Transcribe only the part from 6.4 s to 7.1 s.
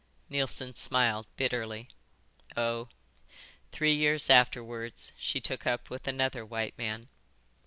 white man."